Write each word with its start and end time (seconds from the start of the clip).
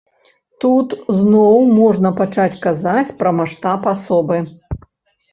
Тут 0.63 0.93
зноў 1.17 1.59
можна 1.79 2.11
пачаць 2.21 2.59
казаць 2.63 3.15
пра 3.19 3.33
маштаб 3.41 3.85
асобы. 3.93 4.41